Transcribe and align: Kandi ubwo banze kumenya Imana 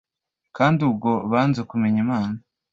Kandi 0.57 0.79
ubwo 0.89 1.11
banze 1.31 1.61
kumenya 1.69 1.99
Imana 2.05 2.37